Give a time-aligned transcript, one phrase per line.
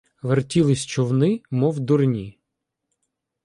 [0.21, 2.37] Вертілись човни, мов дурні.